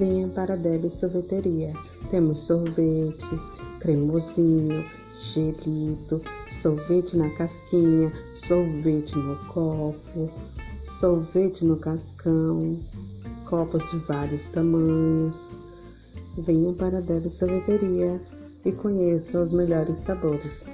Venha 0.00 0.28
para 0.28 0.54
a 0.54 0.56
Deb 0.56 0.88
Sorveteria. 0.88 1.74
Temos 2.10 2.38
sorvetes, 2.38 3.50
cremosinho, 3.80 4.82
gelito, 5.20 6.22
sorvete 6.62 7.18
na 7.18 7.28
casquinha, 7.36 8.10
sorvete 8.34 9.14
no 9.14 9.36
copo, 9.48 10.30
sorvete 10.98 11.66
no 11.66 11.76
cascão, 11.76 12.78
copos 13.44 13.90
de 13.90 13.98
vários 13.98 14.46
tamanhos. 14.46 15.52
Venham 16.38 16.72
para 16.72 16.96
a 16.96 17.02
Deb 17.02 17.28
Sorveteria 17.28 18.18
e 18.64 18.72
conheçam 18.72 19.42
os 19.42 19.52
melhores 19.52 19.98
sabores. 19.98 20.64